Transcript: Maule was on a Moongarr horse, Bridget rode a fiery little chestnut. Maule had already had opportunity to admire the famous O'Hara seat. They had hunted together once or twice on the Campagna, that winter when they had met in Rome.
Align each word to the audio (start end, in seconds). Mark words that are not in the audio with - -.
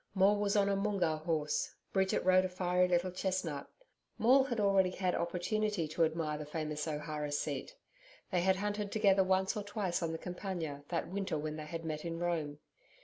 Maule 0.15 0.39
was 0.39 0.55
on 0.55 0.67
a 0.67 0.75
Moongarr 0.75 1.19
horse, 1.25 1.75
Bridget 1.93 2.25
rode 2.25 2.43
a 2.43 2.49
fiery 2.49 2.87
little 2.87 3.11
chestnut. 3.11 3.69
Maule 4.17 4.45
had 4.45 4.59
already 4.59 4.89
had 4.89 5.13
opportunity 5.13 5.87
to 5.89 6.03
admire 6.03 6.39
the 6.39 6.45
famous 6.47 6.87
O'Hara 6.87 7.31
seat. 7.31 7.75
They 8.31 8.41
had 8.41 8.55
hunted 8.55 8.91
together 8.91 9.23
once 9.23 9.55
or 9.55 9.61
twice 9.61 10.01
on 10.01 10.11
the 10.11 10.17
Campagna, 10.17 10.83
that 10.87 11.09
winter 11.11 11.37
when 11.37 11.55
they 11.55 11.67
had 11.67 11.85
met 11.85 12.03
in 12.03 12.17
Rome. 12.17 12.57